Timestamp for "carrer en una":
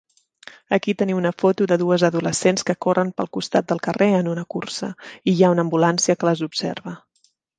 3.89-4.47